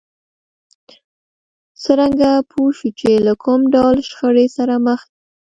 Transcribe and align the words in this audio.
څرنګه 1.83 2.29
پوه 2.49 2.69
شو 2.77 2.89
چې 2.99 3.09
له 3.25 3.33
کوم 3.43 3.61
ډول 3.73 3.97
شخړې 4.09 4.45
سره 4.57 4.73
مخ 4.85 4.99
يو؟ 5.05 5.11